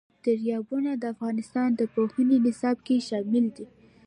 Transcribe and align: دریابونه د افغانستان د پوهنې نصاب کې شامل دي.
دریابونه 0.25 0.91
د 0.97 1.03
افغانستان 1.13 1.69
د 1.75 1.81
پوهنې 1.93 2.37
نصاب 2.45 2.77
کې 2.87 3.05
شامل 3.07 3.45
دي. 3.55 3.65